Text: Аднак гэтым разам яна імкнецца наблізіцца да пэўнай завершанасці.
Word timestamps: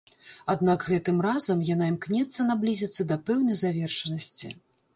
Аднак 0.53 0.85
гэтым 0.93 1.19
разам 1.25 1.61
яна 1.73 1.91
імкнецца 1.93 2.47
наблізіцца 2.49 3.07
да 3.15 3.21
пэўнай 3.31 3.63
завершанасці. 3.63 4.55